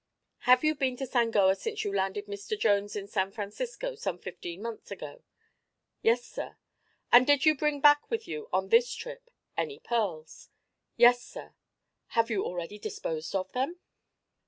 "Have 0.49 0.63
you 0.63 0.73
been 0.73 0.97
to 0.97 1.05
Sangoa 1.05 1.55
since 1.55 1.83
you 1.83 1.93
landed 1.93 2.25
Mr. 2.25 2.57
Jones 2.57 2.95
in 2.95 3.07
San 3.07 3.31
Francisco, 3.31 3.93
some 3.93 4.17
fifteen 4.17 4.59
months 4.63 4.89
ago?" 4.89 5.21
"Yes, 6.01 6.25
sir." 6.25 6.57
"And 7.11 7.27
did 7.27 7.45
you 7.45 7.55
bring 7.55 7.81
back 7.81 8.09
with 8.09 8.27
you, 8.27 8.49
on 8.51 8.69
this 8.69 8.91
trip, 8.95 9.29
any 9.55 9.77
pearls?" 9.77 10.49
"Yes, 10.97 11.21
sir." 11.21 11.53
"Have 12.17 12.31
you 12.31 12.43
already 12.43 12.79
disposed 12.79 13.35
of 13.35 13.51
them?" 13.51 13.77